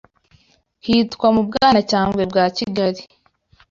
hitwa 0.85 1.27
“Mu 1.35 1.41
Bwanacyambwe 1.47 2.21
bwa 2.31 2.45
Kigali” 2.57 3.01